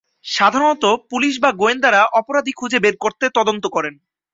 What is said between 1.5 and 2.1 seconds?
গোয়েন্দারা